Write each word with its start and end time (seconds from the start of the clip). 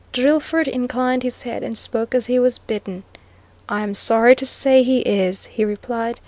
Drillford 0.13 0.67
inclined 0.67 1.21
his 1.21 1.43
head, 1.43 1.61
and 1.61 1.77
spoke 1.77 2.15
as 2.15 2.25
he 2.25 2.39
was 2.39 2.57
bidden. 2.57 3.03
"I'm 3.69 3.93
sorry 3.93 4.35
to 4.37 4.47
say 4.47 4.81
he 4.81 5.01
is," 5.01 5.45
he 5.45 5.63
replied. 5.63 6.19